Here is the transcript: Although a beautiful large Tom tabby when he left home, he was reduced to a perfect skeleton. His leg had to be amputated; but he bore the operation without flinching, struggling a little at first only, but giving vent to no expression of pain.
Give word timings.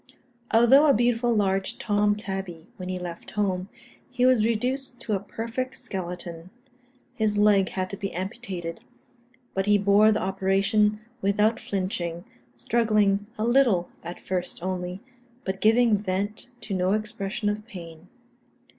Although 0.51 0.87
a 0.87 0.95
beautiful 0.95 1.31
large 1.31 1.77
Tom 1.77 2.15
tabby 2.15 2.71
when 2.77 2.89
he 2.89 2.97
left 2.97 3.29
home, 3.29 3.69
he 4.09 4.25
was 4.25 4.43
reduced 4.43 4.99
to 5.01 5.13
a 5.13 5.19
perfect 5.19 5.77
skeleton. 5.77 6.49
His 7.13 7.37
leg 7.37 7.69
had 7.69 7.87
to 7.91 7.97
be 7.97 8.11
amputated; 8.11 8.79
but 9.53 9.67
he 9.67 9.77
bore 9.77 10.11
the 10.11 10.19
operation 10.19 10.99
without 11.21 11.59
flinching, 11.59 12.25
struggling 12.55 13.27
a 13.37 13.45
little 13.45 13.89
at 14.03 14.19
first 14.19 14.63
only, 14.63 15.01
but 15.43 15.61
giving 15.61 15.99
vent 15.99 16.47
to 16.61 16.73
no 16.73 16.93
expression 16.93 17.47
of 17.47 17.67
pain. 17.67 18.07